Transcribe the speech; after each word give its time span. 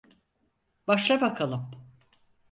Başla 0.87 1.21
bakalım. 1.21 1.71